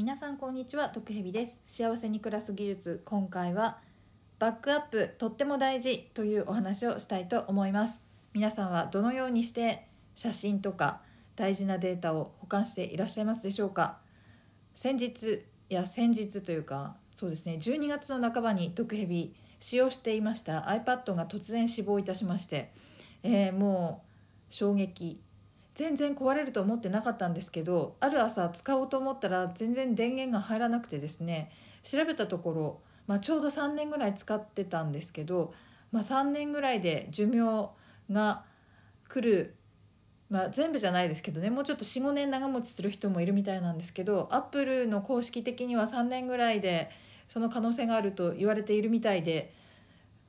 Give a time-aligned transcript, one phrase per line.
[0.00, 1.60] 皆さんこんにちは徳ヘビです。
[1.66, 3.80] 幸せに暮らす技術今回は
[4.38, 8.00] バックアップとっても大事というお話をしたいと思います。
[8.32, 11.02] 皆さんはどのようにして写真とか
[11.36, 13.98] 大事なデータを保管していらっしゃいますでしょうか？
[14.72, 22.72] 先日いや先日というかそうですね12月の半ばに毒蛇使用していました iPad が突然死亡いたしまして、
[23.22, 24.02] えー、も
[24.48, 25.20] う衝撃
[25.80, 31.50] 全然壊れると思ってなかったんですけどある朝使おうと思ったら全然電源が入らなくてですね
[31.84, 35.54] 調べたところ、まあ、ちょうど3年ぐらい使ってたんですけど、
[35.90, 37.70] まあ、3年ぐらいで寿命
[38.10, 38.44] が
[39.08, 39.54] 来る
[40.28, 46.90] まあ、全部じゃないですけどねもうちょっと45年長持ちする人もいるみたいなんですけどアップルの公式的には3年ぐらいで
[47.26, 49.52] その可能性があると言われているみたいで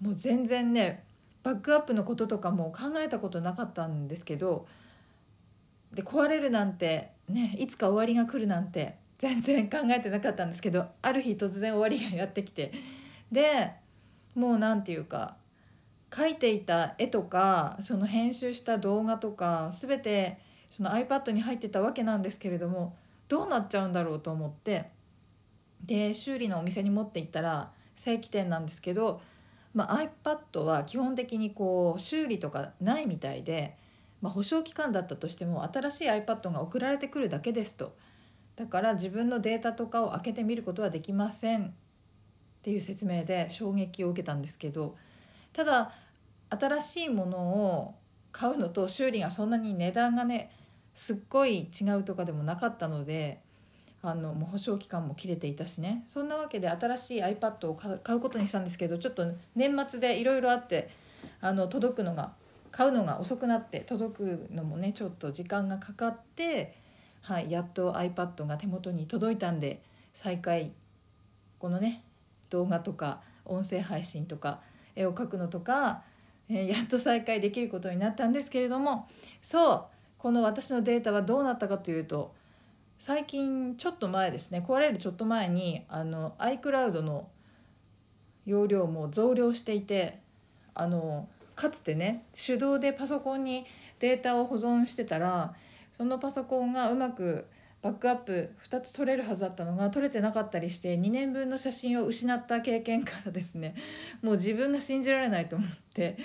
[0.00, 1.04] もう全然ね
[1.42, 4.66] バックアップのこととかも考えたことなかったんですけど
[5.92, 12.72] で壊れるなんてねいつか終わりが来るなんて全然考えてなかったんですけどある日突然終わりがやってきて
[13.30, 13.72] で
[14.34, 15.36] もう何て言うか
[16.10, 20.38] 描いていた絵とかその編集した動画とか全て
[20.70, 22.96] その iPad に入ってたわけなんですけれども
[23.28, 24.90] どうなっちゃうんだろうと思って
[25.84, 29.20] で修理のお店に持って行ったら正規店なんですけど、
[29.74, 33.76] まあ、iPad は基本的にこう修理とかないみたいで、
[34.22, 37.94] まあ、保証期間だったとしても新しい iPad が送られてくるだけですと。
[38.56, 41.66] だから自分のデータとかを開けてみることはできません。
[41.66, 41.70] っ
[42.62, 44.96] ていう説明で衝撃を受けたんですけど。
[45.52, 45.92] ただ
[46.50, 47.94] 新しいものを
[48.30, 50.50] 買うのと修理がそんなに値段がね
[50.94, 53.40] すっごい違うとかでもなかったので
[54.02, 56.02] あのもう保証期間も切れていたしね。
[56.06, 60.90] そんなわけで新しい iPad を買うことにしたんですけどちょっと年末でいろいろあって
[61.40, 62.32] あの届くのが
[62.72, 66.74] 買うのが遅くなって届くのもねちょっと時間がかかって、
[67.20, 69.82] はい、やっと iPad が手元に届いたんで
[70.14, 70.72] 再開
[71.58, 72.02] このね
[72.50, 74.60] 動画とか音声配信とか
[74.96, 76.02] 絵を描くのとか
[76.48, 79.06] えやっと再開できることになったんですけれども
[79.42, 79.84] そう
[80.18, 82.34] この私のデータはどうなったかというと
[82.98, 87.28] 最近ちょっと前ですね壊れるちょっと前にあの iCloud の
[88.46, 90.20] 容量も増量していて
[90.74, 91.28] あの
[91.62, 93.66] かつてね手動でパソコンに
[94.00, 95.54] データを保存してたら
[95.96, 97.46] そのパソコンがうまく
[97.82, 103.76] バックアップ2つ取れるはずだったのが取れてなかったりして2年分の写真を失った経験からですね
[104.22, 106.16] もう自分が信じられないと思って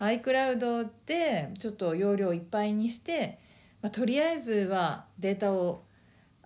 [0.00, 3.38] iCloud でちょっと容量いっぱいにして、
[3.80, 5.82] まあ、とりあえずはデータを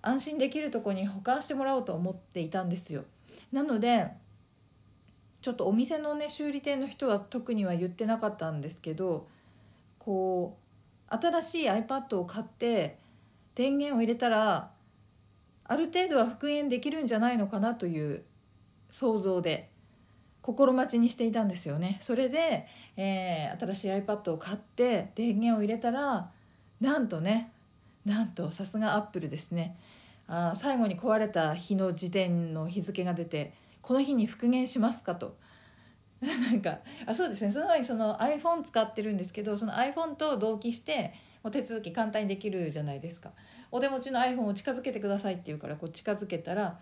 [0.01, 3.05] 安心できるとこに保管してもらおうと思っていたんですよ。
[3.51, 4.13] なので
[5.49, 9.27] ちょっとお店のね修理店の人は特には言ってなかったんですけど
[9.99, 10.59] こ
[11.11, 12.99] う新しい iPad を買って
[13.55, 14.71] 電源を入れたら
[15.65, 18.25] ある程度は復元できるんじゃないのかなという
[18.91, 19.71] 想像で
[20.43, 21.97] 心待ちにしていたんですよね。
[22.03, 22.67] それで、
[22.99, 26.31] えー、新しい iPad を買って電源を入れたら
[26.83, 27.51] なんとね
[28.05, 29.79] なんとさすがアップルですね。
[30.27, 35.37] あ最後に壊れた日の時点の日付が出てこの日に復元しますかと。
[36.21, 37.53] なんかあそうですね。
[37.53, 43.33] その前にその iPhone 使ってるんですけどその iPhone と同期してお手続き簡単にできるじゃないですか。
[43.71, 46.81] お手持ちの iPhone を近づけてくださいって言うからこう近づけたら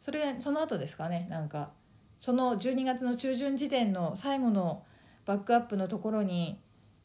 [0.00, 1.26] それその後ですかね。
[1.30, 1.70] なんか
[2.18, 4.84] その12月の中旬時点の最後の
[5.26, 6.58] バックアップのところに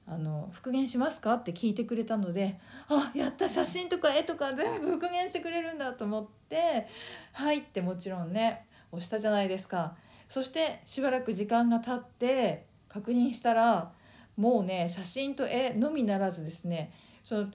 [0.08, 6.88] あの復元しますかって聞いてくれたのであやった写真とか絵とか全部復元してくれるんだと思って
[7.34, 9.96] はいってもちろんね押したじゃないですか。
[10.30, 13.92] そしてしばらく時間が経って確認したら
[14.38, 16.94] もうね写真と絵のみならずですね
[17.26, 17.48] その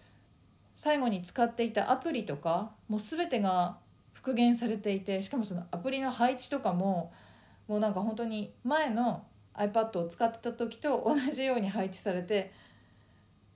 [0.77, 3.79] 最後に使っていたアプリとかもう全てが
[4.13, 7.13] 復元されていてしかもそのアプリの配置とかも
[7.67, 9.25] もうなんか本当に前の
[9.55, 12.53] iPad を使ってた時と同じように配置されて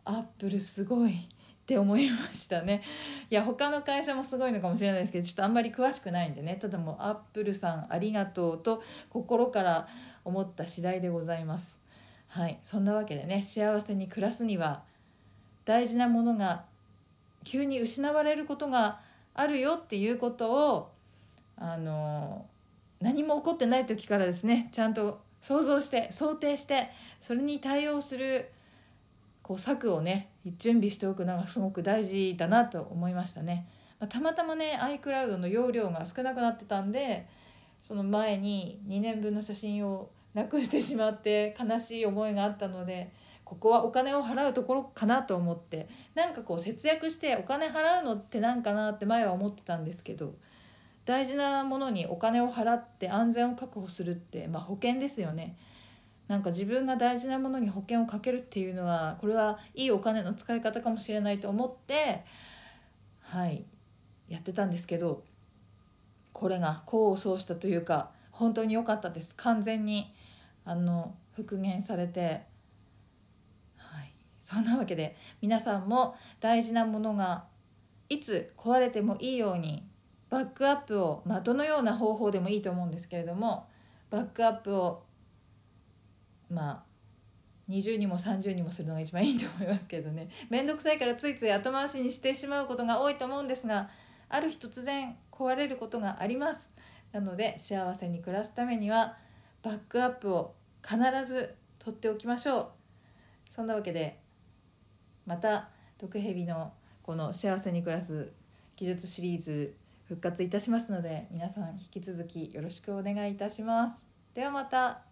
[0.05, 1.29] アップルすごい
[1.71, 2.83] って思いましたね。
[3.31, 6.59] いや他の会社もすごいのかもしれないですけどちょっとあんまり詳しくないんでね。
[6.61, 9.87] ただもうアップルさんありがとうと心から
[10.25, 11.77] 思った次第でございます。
[12.27, 12.59] はい。
[12.65, 14.83] そんなわけでね幸せに暮らすには
[15.65, 16.65] 大事なものが
[17.45, 18.99] 急に失われることが
[19.35, 20.91] あるよっていうことを
[21.57, 22.47] あの
[23.01, 26.91] 何も起こってない時からですねちゃんと想像して想定して
[27.21, 28.51] それに対応する
[29.51, 33.67] こう策をね準備しておくのがすごく大事だなと思いましたね。
[33.99, 37.27] またまたまね iCloud の容量が少なくなってたんで
[37.83, 43.11] その前に2年分の写真をなくしてしまって悲しい思いがあったので
[43.45, 50.33] ここはお金を払うところかなと思ってなんかこう節約してお金払うのってなんかなって前は思ってたんですけど
[51.07, 55.57] 大事なものにお金を払って安全を確保するって、まあ、保険ですよね
[56.31, 62.23] なんか自分が大事なものに保険をかけるっていうのはこれはいいお金の使い方かもしれないと思って
[63.19, 63.65] はい
[64.29, 65.25] やってたんですけど
[66.33, 69.35] これが功を奏したというか本当に良かったです。
[69.35, 70.15] 完全に
[70.65, 72.43] あの復元されて
[73.77, 74.13] はい
[74.45, 77.47] そんなわけで皆さんも大事なものが
[78.09, 79.85] いつ壊れてもいいように
[80.29, 83.67] バックアップを、まあ、どのような方法でもいいと思うんですけれども
[84.11, 85.03] バックアップを
[86.51, 86.91] まあ
[87.71, 90.29] 20にも30にもするのが一番いいと思いますけどね。
[90.51, 93.91] 面倒くさいからついつい後回しにしてしまうことが多いと思うんですが
[94.29, 96.69] ある日突然壊れることがあります。
[97.13, 99.17] なので幸せに暮らすためには
[99.63, 102.71] バックアップを必ず取っておきましょう。
[103.53, 104.21] そんなわけで
[105.27, 106.73] また毒蛇の
[107.03, 108.33] この幸せに暮らす
[108.77, 114.07] 技術シリーズ復活いたしますので皆さん引き続きよろしくお願いいたします。
[114.35, 115.10] ではまた。